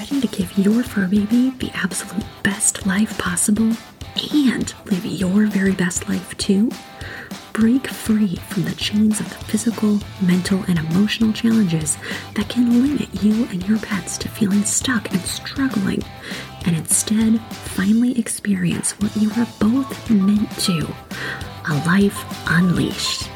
[0.00, 3.70] Ready to give your fur baby the absolute best life possible
[4.32, 6.70] and live your very best life too?
[7.52, 11.98] Break free from the chains of the physical, mental, and emotional challenges
[12.34, 16.02] that can limit you and your pets to feeling stuck and struggling,
[16.64, 20.78] and instead finally experience what you are both meant to
[21.68, 23.29] a life unleashed.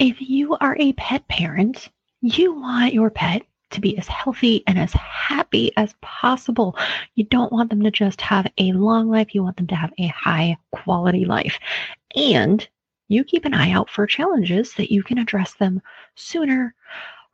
[0.00, 1.90] If you are a pet parent,
[2.22, 6.74] you want your pet to be as healthy and as happy as possible.
[7.16, 9.92] You don't want them to just have a long life, you want them to have
[9.98, 11.58] a high quality life.
[12.16, 12.66] And
[13.08, 15.82] you keep an eye out for challenges that you can address them
[16.14, 16.74] sooner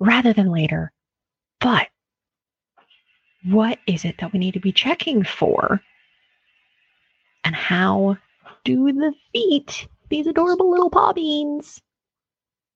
[0.01, 0.91] rather than later.
[1.61, 1.87] But
[3.45, 5.81] what is it that we need to be checking for?
[7.45, 8.17] And how
[8.65, 11.81] do the feet, these adorable little paw beans,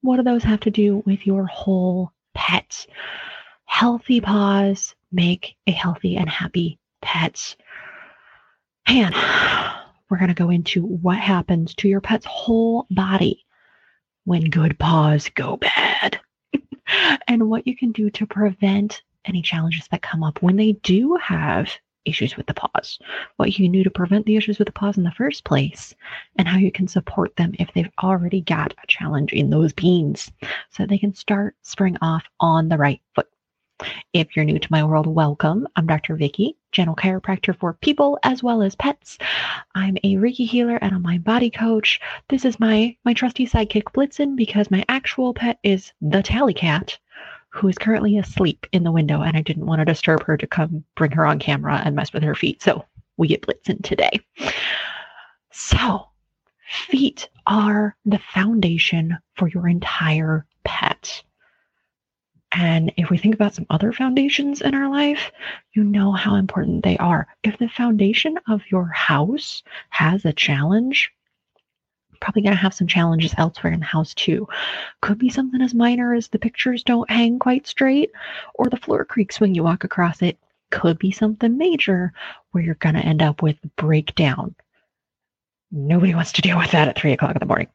[0.02, 2.86] what do those have to do with your whole pet?
[3.64, 7.56] Healthy paws make a healthy and happy pet.
[8.86, 9.14] And
[10.08, 13.44] we're going to go into what happens to your pet's whole body
[14.24, 16.20] when good paws go bad
[17.28, 21.16] and what you can do to prevent any challenges that come up when they do
[21.22, 21.70] have
[22.04, 22.98] issues with the paws,
[23.36, 25.94] what you can do to prevent the issues with the paws in the first place,
[26.36, 30.30] and how you can support them if they've already got a challenge in those beans
[30.70, 33.28] so they can start spring off on the right foot.
[34.12, 35.66] If you're new to my world, welcome.
[35.74, 36.14] I'm Dr.
[36.14, 39.16] Vicki, general chiropractor for people as well as pets.
[39.74, 41.98] I'm a Reiki healer and a mind body coach.
[42.28, 46.98] This is my my trusty sidekick Blitzen because my actual pet is the Tally Cat
[47.50, 50.46] who is currently asleep in the window, and I didn't want to disturb her to
[50.46, 52.62] come bring her on camera and mess with her feet.
[52.62, 52.84] So
[53.16, 54.20] we get Blitzen today.
[55.50, 56.06] So,
[56.88, 61.22] feet are the foundation for your entire pet.
[62.52, 65.30] And if we think about some other foundations in our life,
[65.72, 67.28] you know how important they are.
[67.42, 71.12] If the foundation of your house has a challenge,
[72.20, 74.46] probably going to have some challenges elsewhere in the house too.
[75.00, 78.12] Could be something as minor as the pictures don't hang quite straight
[78.54, 80.38] or the floor creaks when you walk across it.
[80.70, 82.12] Could be something major
[82.52, 84.54] where you're going to end up with breakdown.
[85.72, 87.68] Nobody wants to deal with that at three o'clock in the morning.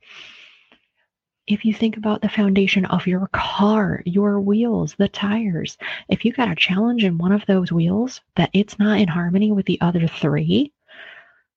[1.47, 5.77] If you think about the foundation of your car, your wheels, the tires,
[6.09, 9.51] if you got a challenge in one of those wheels that it's not in harmony
[9.51, 10.73] with the other three,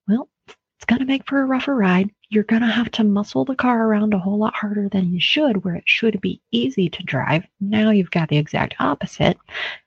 [0.06, 0.28] well,
[0.78, 3.54] it's going to make for a rougher ride you're going to have to muscle the
[3.54, 7.02] car around a whole lot harder than you should, where it should be easy to
[7.02, 7.46] drive.
[7.60, 9.38] Now you've got the exact opposite.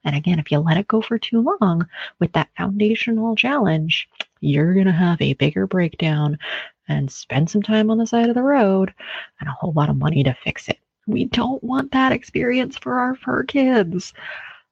[0.03, 1.87] And again, if you let it go for too long
[2.19, 4.09] with that foundational challenge,
[4.39, 6.39] you're going to have a bigger breakdown
[6.87, 8.91] and spend some time on the side of the road
[9.39, 10.79] and a whole lot of money to fix it.
[11.05, 14.13] We don't want that experience for our fur kids.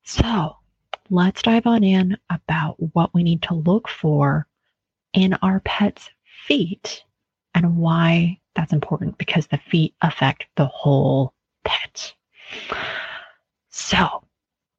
[0.04, 0.56] So
[1.12, 4.48] let's dive on in about what we need to look for
[5.14, 6.10] in our pets'
[6.48, 7.04] feet
[7.54, 11.34] and why that's important because the feet affect the whole
[11.64, 12.14] pet.
[13.70, 14.24] So,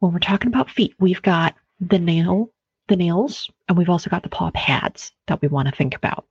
[0.01, 2.51] when we're talking about feet, we've got the nail,
[2.89, 6.27] the nails, and we've also got the paw pads that we want to think about.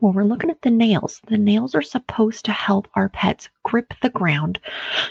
[0.00, 3.92] When we're looking at the nails, the nails are supposed to help our pets grip
[4.00, 4.58] the ground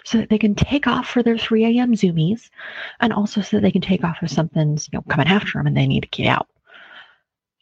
[0.04, 1.94] so that they can take off for their 3 a.m.
[1.94, 2.50] zoomies
[3.00, 5.68] and also so that they can take off if something's you know coming after them
[5.68, 6.48] and they need to get out.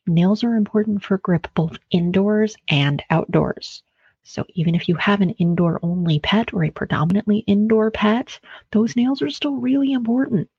[0.09, 3.83] Nails are important for grip both indoors and outdoors.
[4.23, 8.39] So even if you have an indoor only pet or a predominantly indoor pet,
[8.71, 10.49] those nails are still really important.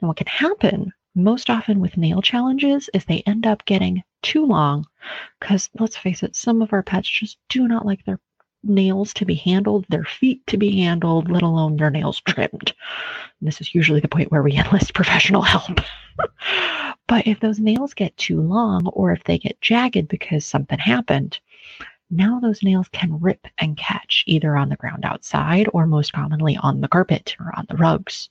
[0.00, 4.44] And what can happen most often with nail challenges is they end up getting too
[4.44, 4.86] long
[5.40, 8.20] because let's face it, some of our pets just do not like their
[8.62, 12.74] nails to be handled, their feet to be handled, let alone their nails trimmed.
[13.40, 15.80] And this is usually the point where we enlist professional help.
[17.14, 21.38] But if those nails get too long or if they get jagged because something happened,
[22.10, 26.56] now those nails can rip and catch either on the ground outside or most commonly
[26.56, 28.30] on the carpet or on the rugs.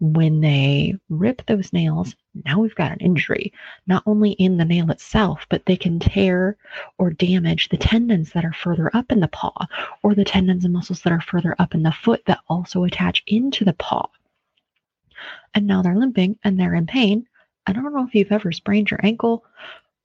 [0.00, 3.52] When they rip those nails, now we've got an injury,
[3.86, 6.56] not only in the nail itself, but they can tear
[6.96, 9.66] or damage the tendons that are further up in the paw
[10.02, 13.22] or the tendons and muscles that are further up in the foot that also attach
[13.26, 14.08] into the paw.
[15.52, 17.26] And now they're limping and they're in pain
[17.66, 19.44] I don't know if you've ever sprained your ankle,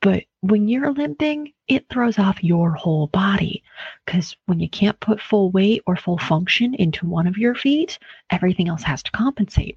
[0.02, 3.64] but when you're limping, it throws off your whole body.
[4.06, 7.98] Because when you can't put full weight or full function into one of your feet,
[8.30, 9.76] everything else has to compensate.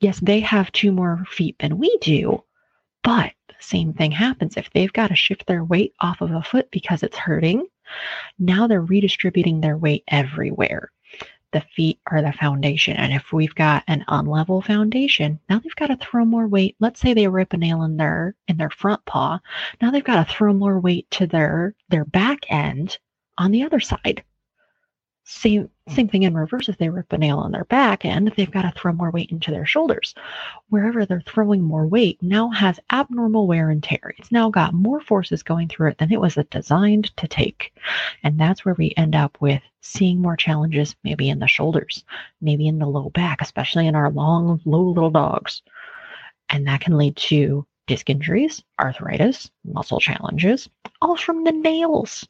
[0.00, 2.44] Yes, they have two more feet than we do,
[3.02, 4.56] but the same thing happens.
[4.56, 7.66] If they've got to shift their weight off of a foot because it's hurting,
[8.38, 10.90] Now they're redistributing their weight everywhere.
[11.52, 12.96] The feet are the foundation.
[12.96, 16.76] And if we've got an unlevel foundation, now they've got to throw more weight.
[16.80, 19.40] Let's say they rip a nail in their in their front paw.
[19.80, 22.98] Now they've got to throw more weight to their their back end
[23.38, 24.24] on the other side.
[25.30, 26.70] Same same thing in reverse.
[26.70, 29.30] If they rip a nail on their back end, they've got to throw more weight
[29.30, 30.14] into their shoulders.
[30.70, 34.14] Wherever they're throwing more weight now has abnormal wear and tear.
[34.16, 37.74] It's now got more forces going through it than it was designed to take.
[38.22, 42.04] And that's where we end up with seeing more challenges, maybe in the shoulders,
[42.40, 45.60] maybe in the low back, especially in our long, low little dogs.
[46.48, 50.70] And that can lead to disc injuries, arthritis, muscle challenges,
[51.02, 52.26] all from the nails.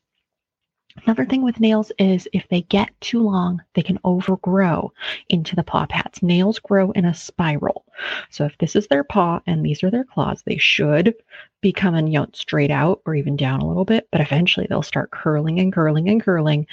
[1.05, 4.93] Another thing with nails is if they get too long, they can overgrow
[5.29, 6.23] into the paw pads.
[6.23, 7.85] Nails grow in a spiral.
[8.31, 11.15] So if this is their paw and these are their claws, they should
[11.61, 14.83] be coming you know, straight out or even down a little bit, but eventually they'll
[14.83, 16.67] start curling and curling and curling,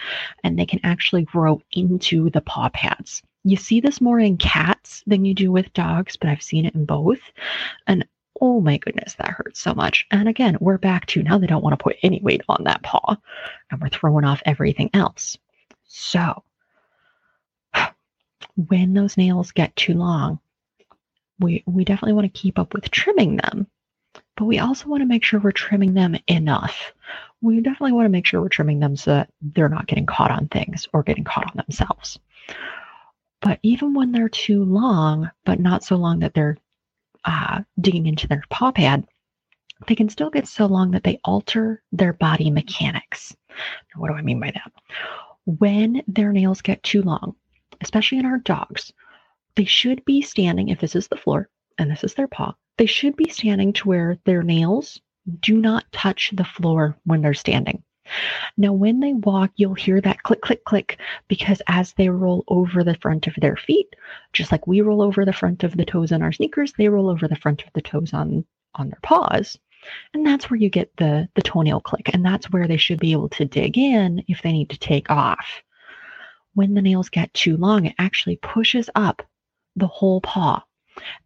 [0.44, 3.24] and they can actually grow into the paw pads.
[3.44, 6.76] You see this more in cats than you do with dogs, but I've seen it
[6.76, 7.20] in both.
[7.88, 8.06] And
[8.42, 10.06] oh my goodness, that hurts so much.
[10.12, 12.84] And again, we're back to now they don't want to put any weight on that
[12.84, 13.18] paw
[13.72, 15.38] and we're throwing off everything else.
[15.88, 16.44] So,
[18.56, 20.40] when those nails get too long,
[21.40, 23.68] we, we definitely want to keep up with trimming them,
[24.38, 26.94] but we also want to make sure we're trimming them enough.
[27.42, 30.32] We definitely want to make sure we're trimming them so that they're not getting caught
[30.32, 32.20] on things or getting caught on themselves.
[33.42, 36.58] But even when they're too long, but not so long that they're
[37.26, 39.06] uh, digging into their paw pad,
[39.88, 43.36] they can still get so long that they alter their body mechanics.
[43.50, 44.72] Now, what do I mean by that?
[45.46, 47.36] When their nails get too long,
[47.82, 48.94] especially in our dogs,
[49.56, 52.86] they should be standing, if this is the floor and this is their paw, they
[52.86, 55.00] should be standing to where their nails
[55.40, 57.84] do not touch the floor when they're standing.
[58.58, 62.84] Now, when they walk, you'll hear that click, click, click, because as they roll over
[62.84, 63.96] the front of their feet,
[64.34, 67.10] just like we roll over the front of the toes on our sneakers, they roll
[67.10, 69.58] over the front of the toes on, on their paws.
[70.14, 72.10] And that's where you get the, the toenail click.
[72.14, 75.10] And that's where they should be able to dig in if they need to take
[75.12, 75.46] off.
[76.54, 79.22] When the nails get too long, it actually pushes up
[79.76, 80.64] the whole paw.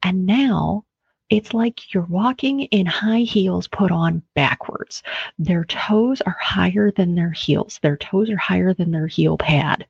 [0.02, 0.86] And now
[1.30, 5.04] it's like you're walking in high heels put on backwards.
[5.38, 7.80] Their toes are higher than their heels.
[7.82, 9.86] Their toes are higher than their heel pad.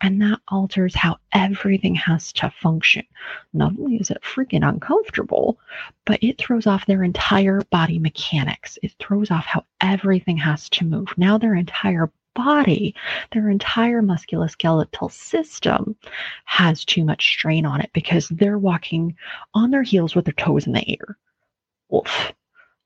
[0.00, 3.04] And that alters how everything has to function.
[3.52, 5.58] Not only is it freaking uncomfortable,
[6.04, 8.78] but it throws off their entire body mechanics.
[8.82, 11.08] It throws off how everything has to move.
[11.16, 12.94] Now their entire body,
[13.32, 15.96] their entire musculoskeletal system
[16.44, 19.16] has too much strain on it because they're walking
[19.54, 21.18] on their heels with their toes in the air.
[21.92, 22.32] Oof.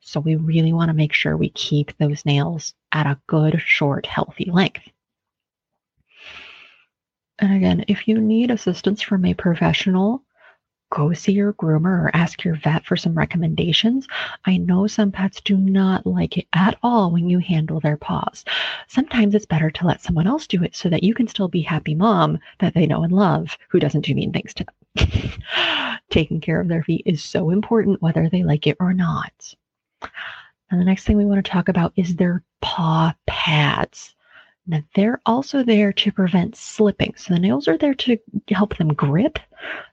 [0.01, 4.07] So we really want to make sure we keep those nails at a good, short,
[4.07, 4.89] healthy length.
[7.39, 10.23] And again, if you need assistance from a professional,
[10.95, 14.07] go see your groomer or ask your vet for some recommendations.
[14.45, 18.45] I know some pets do not like it at all when you handle their paws.
[18.89, 21.63] Sometimes it's better to let someone else do it so that you can still be
[21.63, 25.09] happy mom that they know and love who doesn't do mean things to them.
[26.11, 29.55] Taking care of their feet is so important whether they like it or not.
[30.71, 34.15] And the next thing we want to talk about is their paw pads.
[34.67, 37.15] Now, they're also there to prevent slipping.
[37.17, 38.17] So the nails are there to
[38.51, 39.39] help them grip.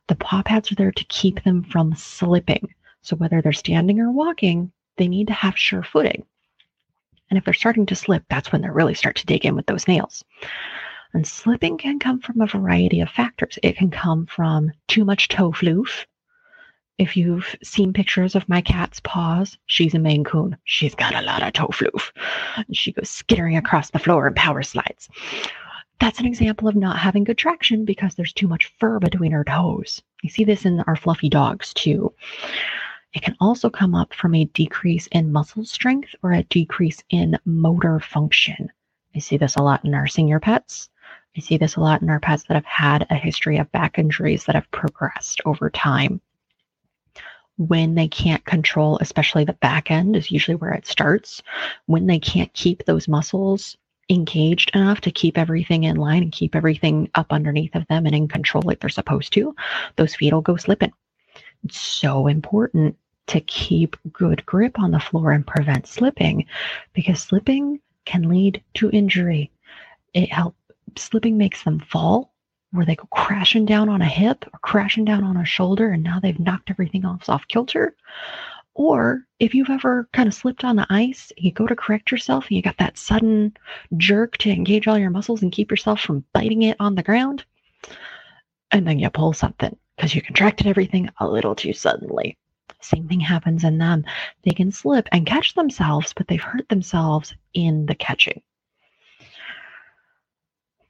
[0.08, 2.74] The paw pads are there to keep them from slipping.
[3.02, 6.24] So whether they're standing or walking, they need to have sure footing.
[7.30, 9.66] And if they're starting to slip, that's when they really start to dig in with
[9.66, 10.24] those nails.
[11.14, 13.58] And slipping can come from a variety of factors.
[13.64, 16.06] It can come from too much toe floof,
[17.00, 20.58] if you've seen pictures of my cat's paws, she's a Maine Coon.
[20.66, 22.12] She's got a lot of toe floof.
[22.74, 25.08] She goes skittering across the floor and power slides.
[26.02, 29.46] That's an example of not having good traction because there's too much fur between her
[29.46, 30.02] toes.
[30.24, 32.14] You see this in our fluffy dogs too.
[33.14, 37.40] It can also come up from a decrease in muscle strength or a decrease in
[37.46, 38.70] motor function.
[39.16, 40.90] I see this a lot in our senior pets.
[41.38, 43.98] I see this a lot in our pets that have had a history of back
[43.98, 46.22] injuries that have progressed over time
[47.60, 51.44] when they can't control, especially the back end is usually where it starts,
[51.88, 53.76] when they can't keep those muscles
[54.10, 58.16] engaged enough to keep everything in line and keep everything up underneath of them and
[58.16, 59.54] in control like they're supposed to,
[59.98, 60.94] those feet will go slipping.
[61.66, 62.98] It's so important
[63.28, 66.46] to keep good grip on the floor and prevent slipping
[66.94, 69.52] because slipping can lead to injury.
[70.14, 70.56] It helps
[70.96, 72.34] slipping makes them fall
[72.72, 76.04] where they go crashing down on a hip or crashing down on a shoulder and
[76.04, 77.96] now they've knocked everything off off kilter
[78.76, 82.48] Or if you've ever kind of slipped on the ice, you go to correct yourself
[82.48, 83.56] and you got that sudden
[83.98, 87.44] jerk to engage all your muscles and keep yourself from biting it on the ground.
[88.72, 92.38] And then you pull something because you contracted everything a little too suddenly.
[92.82, 94.06] Same thing happens in them.
[94.44, 98.42] They can slip and catch themselves, but they've hurt themselves in the catching.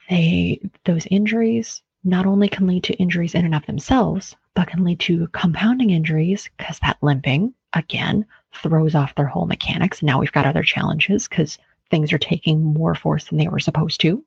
[0.10, 4.84] They those injuries not only can lead to injuries in and of themselves, but can
[4.84, 10.02] lead to compounding injuries because that limping again throws off their whole mechanics.
[10.02, 11.60] Now we've got other challenges because
[11.92, 14.24] things are taking more force than they were supposed to.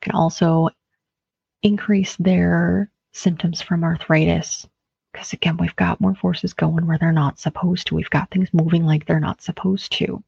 [0.00, 0.68] Can also
[1.62, 4.66] increase their symptoms from arthritis
[5.12, 8.48] because again we've got more forces going where they're not supposed to we've got things
[8.52, 10.22] moving like they're not supposed to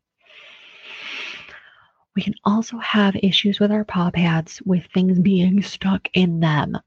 [2.15, 6.79] we can also have issues with our paw pads with things being stuck in them.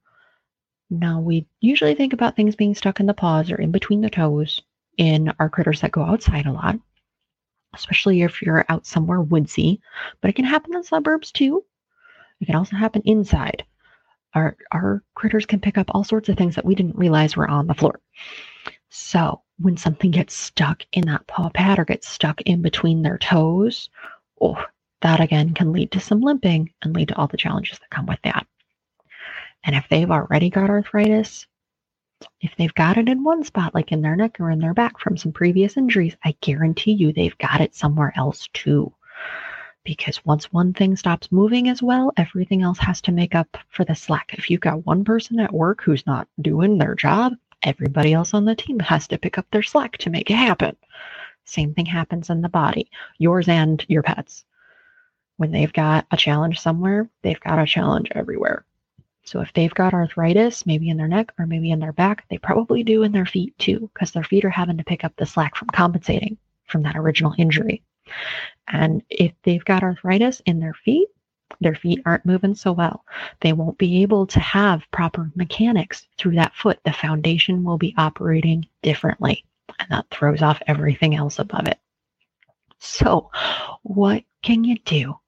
[0.90, 4.10] Now we usually think about things being stuck in the paws or in between the
[4.10, 4.62] toes
[4.98, 6.80] in our critters that go outside a lot
[7.74, 9.80] especially if you're out somewhere woodsy
[10.22, 11.64] but it can happen in suburbs too.
[12.40, 13.64] It can also happen inside.
[14.34, 17.50] Our, our critters can pick up all sorts of things that we didn't realize were
[17.50, 18.00] on the floor.
[18.90, 23.18] So when something gets stuck in that paw pad or gets stuck in between their
[23.18, 23.90] toes,
[24.40, 24.64] oh,
[25.02, 28.06] that again can lead to some limping and lead to all the challenges that come
[28.06, 28.48] with that.
[29.64, 31.46] And if they've already got arthritis,
[32.42, 35.00] if they've got it in one spot, like in their neck or in their back
[35.00, 38.94] from some previous injuries, I guarantee you they've got it somewhere else too
[39.88, 43.86] because once one thing stops moving as well, everything else has to make up for
[43.86, 44.34] the slack.
[44.34, 48.44] If you've got one person at work who's not doing their job, everybody else on
[48.44, 50.76] the team has to pick up their slack to make it happen.
[51.46, 54.44] Same thing happens in the body, yours and your pets.
[55.38, 58.66] When they've got a challenge somewhere, they've got a challenge everywhere.
[59.24, 62.38] So if they've got arthritis, maybe in their neck or maybe in their back, they
[62.38, 65.26] probably do in their feet too, because their feet are having to pick up the
[65.26, 67.84] slack from compensating from that original injury.
[68.68, 71.10] And if they've got arthritis in their feet,
[71.60, 73.04] their feet aren't moving so well.
[73.42, 76.80] They won't be able to have proper mechanics through that foot.
[76.84, 79.44] The foundation will be operating differently,
[79.80, 81.80] and that throws off everything else above it.
[82.80, 83.30] So,
[83.84, 85.20] what can you do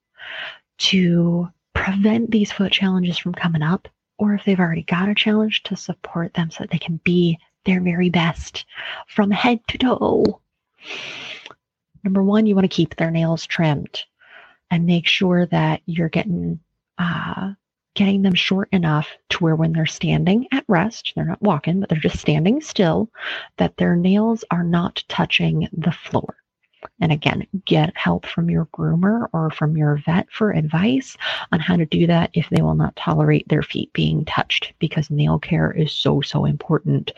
[0.79, 3.87] to prevent these foot challenges from coming up?
[4.17, 7.39] Or if they've already got a challenge, to support them so that they can be
[7.65, 8.65] their very best
[9.07, 10.41] from head to toe.
[12.03, 14.03] Number one, you want to keep their nails trimmed
[14.71, 16.59] and make sure that you're getting
[16.97, 17.53] uh,
[17.95, 21.89] getting them short enough to where when they're standing at rest, they're not walking, but
[21.89, 23.09] they're just standing still,
[23.57, 26.35] that their nails are not touching the floor.
[27.01, 31.17] And again, get help from your groomer or from your vet for advice
[31.51, 35.09] on how to do that if they will not tolerate their feet being touched, because
[35.09, 37.11] nail care is so, so important,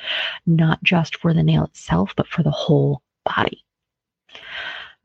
[0.46, 3.64] not just for the nail itself, but for the whole body.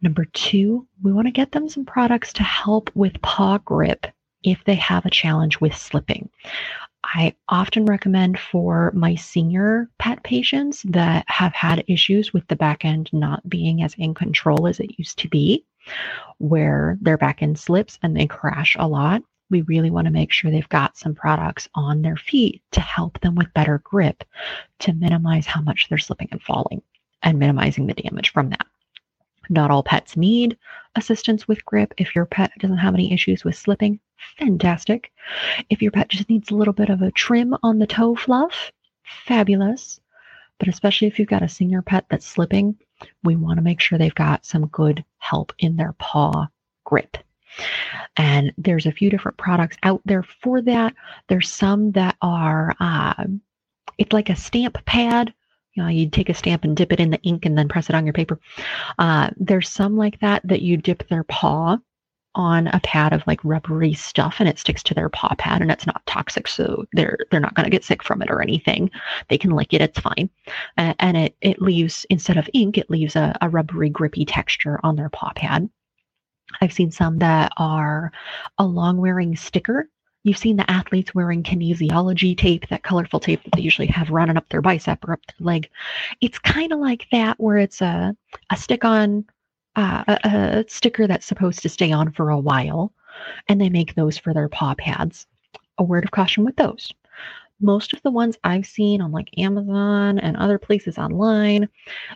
[0.03, 4.07] Number two, we want to get them some products to help with paw grip
[4.43, 6.29] if they have a challenge with slipping.
[7.15, 12.85] I often recommend for my senior pet patients that have had issues with the back
[12.85, 15.65] end not being as in control as it used to be,
[16.39, 19.23] where their back end slips and they crash a lot.
[19.51, 23.21] We really want to make sure they've got some products on their feet to help
[23.21, 24.25] them with better grip
[24.81, 26.83] to minimize how much they're slipping and falling
[27.23, 28.67] and minimizing the damage from that.
[29.49, 30.57] Not all pets need
[30.97, 31.95] assistance with grip.
[31.99, 34.01] If your pet doesn't have any issues with slipping,
[34.39, 35.13] fantastic.
[35.71, 38.73] If your pet just needs a little bit of a trim on the toe fluff,
[39.05, 40.01] fabulous.
[40.59, 42.77] But especially if you've got a senior pet that's slipping,
[43.23, 46.49] we want to make sure they've got some good help in their paw
[46.85, 47.19] grip.
[48.17, 50.95] And there's a few different products out there for that.
[51.29, 53.25] There's some that are, uh,
[53.99, 55.33] it's like a stamp pad
[55.77, 57.89] you know, you take a stamp and dip it in the ink and then press
[57.89, 58.41] it on your paper.
[58.99, 61.79] Uh, there's some like that that you dip their paw
[62.35, 65.71] on a pad of like rubbery stuff and it sticks to their paw pad and
[65.71, 68.91] it's not toxic so they're they're not going to get sick from it or anything.
[69.29, 70.29] They can lick it it's fine.
[70.77, 74.81] Uh, and it it leaves instead of ink it leaves a, a rubbery grippy texture
[74.83, 75.69] on their paw pad.
[76.61, 78.13] I've seen some that are
[78.59, 79.89] a long wearing sticker
[80.27, 84.37] You've seen the athletes wearing kinesiology tape, that colorful tape that they usually have running
[84.37, 85.71] up their bicep or up their leg.
[86.21, 88.13] It's kind of like that, where it's a,
[88.51, 89.25] a stick on,
[89.77, 92.93] uh, a, a sticker that's supposed to stay on for a while,
[93.49, 95.29] and they make those for their paw pads.
[95.79, 96.93] A word of caution with those.
[97.61, 101.69] Most of the ones I've seen on like Amazon and other places online,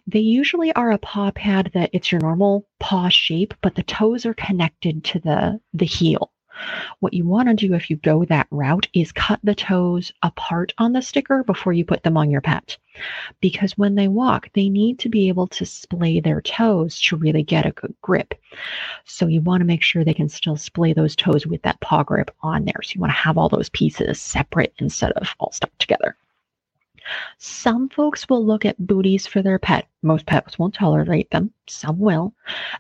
[0.09, 4.27] they usually are a paw pad that it's your normal paw shape, but the toes
[4.27, 6.33] are connected to the the heel
[7.01, 10.73] What you want to do if you go that route is cut the toes apart
[10.79, 12.77] on the sticker before you put them on your pet.
[13.41, 17.43] Because when they walk, they need to be able to splay their toes to really
[17.43, 18.35] get a good grip.
[19.05, 22.03] So you want to make sure they can still splay those toes with that paw
[22.03, 22.83] grip on there.
[22.83, 26.17] So you want to have all those pieces separate instead of all stuck together.
[27.39, 29.87] Some folks will look at booties for their pet.
[30.03, 32.35] Most pets won't tolerate them, some will.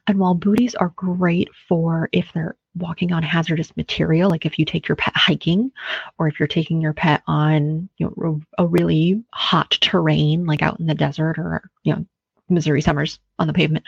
[0.06, 4.64] And while booties are great for if they're walking on hazardous material, like if you
[4.64, 5.72] take your pet hiking
[6.18, 10.78] or if you're taking your pet on you know, a really hot terrain, like out
[10.78, 12.06] in the desert or, you know,
[12.48, 13.84] Missouri summers on the pavement,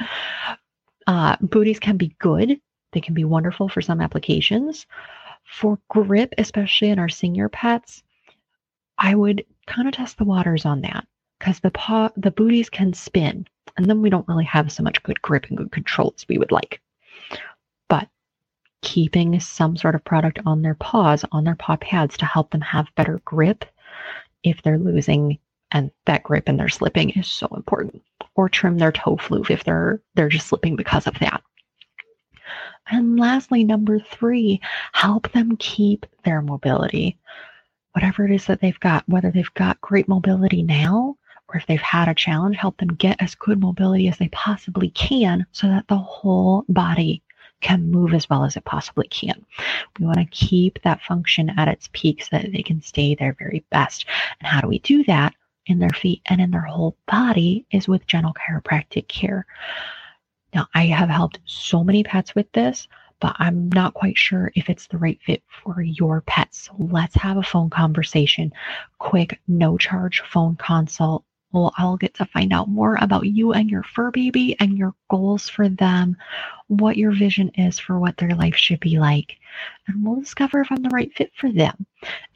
[1.06, 2.60] uh, booties can be good.
[2.92, 4.86] They can be wonderful for some applications.
[5.44, 8.02] For grip, especially in our senior pets,
[8.98, 11.06] I would kind of test the waters on that
[11.38, 13.46] because the paw, the booties can spin,
[13.76, 16.38] and then we don't really have so much good grip and good control as we
[16.38, 16.80] would like.
[18.82, 22.60] Keeping some sort of product on their paws, on their paw pads to help them
[22.60, 23.64] have better grip
[24.42, 25.38] if they're losing
[25.70, 28.02] and that grip and they're slipping is so important.
[28.34, 31.42] Or trim their toe floof if they're they're just slipping because of that.
[32.90, 34.60] And lastly, number three,
[34.92, 37.18] help them keep their mobility
[37.92, 41.16] whatever it is that they've got, whether they've got great mobility now
[41.48, 44.90] or if they've had a challenge, help them get as good mobility as they possibly
[44.90, 47.22] can so that the whole body
[47.62, 49.44] can move as well as it possibly can.
[49.98, 53.32] We want to keep that function at its peak so that they can stay their
[53.32, 54.04] very best.
[54.40, 55.34] And how do we do that
[55.66, 59.46] in their feet and in their whole body is with gentle chiropractic care.
[60.54, 62.88] Now, I have helped so many pets with this
[63.22, 66.52] but I'm not quite sure if it's the right fit for your pet.
[66.52, 68.52] So let's have a phone conversation.
[68.98, 71.24] Quick, no charge phone consult.
[71.52, 74.94] Well, I'll get to find out more about you and your fur baby and your
[75.10, 76.16] goals for them,
[76.68, 79.36] what your vision is for what their life should be like.
[79.86, 81.86] And we'll discover if I'm the right fit for them.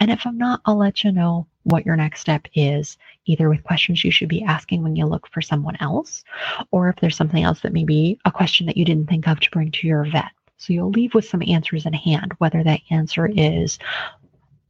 [0.00, 3.64] And if I'm not, I'll let you know what your next step is, either with
[3.64, 6.22] questions you should be asking when you look for someone else,
[6.70, 9.40] or if there's something else that may be a question that you didn't think of
[9.40, 10.30] to bring to your vet.
[10.58, 13.78] So you'll leave with some answers in hand, whether that answer is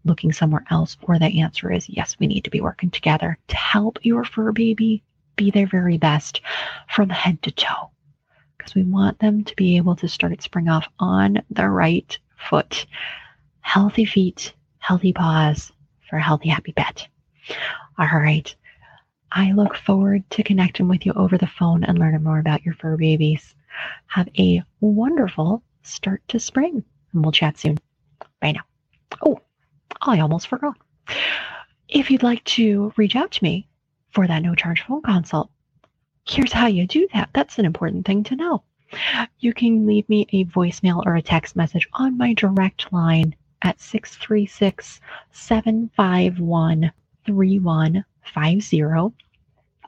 [0.07, 3.57] looking somewhere else or the answer is yes, we need to be working together to
[3.57, 5.03] help your fur baby
[5.37, 6.41] be their very best
[6.89, 7.91] from head to toe.
[8.57, 12.87] Because we want them to be able to start spring off on the right foot.
[13.61, 15.73] Healthy feet, healthy paws
[16.09, 17.07] for a healthy, happy pet.
[17.99, 18.55] All right.
[19.33, 22.75] I look forward to connecting with you over the phone and learning more about your
[22.75, 23.55] fur babies.
[24.07, 26.83] Have a wonderful start to spring.
[27.13, 27.79] And we'll chat soon.
[28.41, 28.63] Bye now.
[29.25, 29.41] Oh,
[30.03, 30.77] I almost forgot.
[31.89, 33.69] If you'd like to reach out to me
[34.11, 35.51] for that no charge phone consult,
[36.29, 37.31] here's how you do that.
[37.33, 38.63] That's an important thing to know.
[39.41, 43.81] You can leave me a voicemail or a text message on my direct line at
[43.81, 45.01] 636
[45.33, 46.93] 751
[47.25, 49.15] 3150.